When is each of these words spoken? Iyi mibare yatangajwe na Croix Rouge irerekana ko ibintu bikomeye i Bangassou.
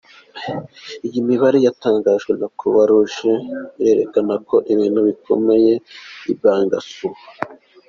Iyi 1.07 1.19
mibare 1.27 1.57
yatangajwe 1.67 2.31
na 2.39 2.47
Croix 2.57 2.85
Rouge 2.89 3.33
irerekana 3.79 4.33
ko 4.47 4.55
ibintu 4.73 4.99
bikomeye 5.07 5.73
i 6.31 6.33
Bangassou. 6.41 7.09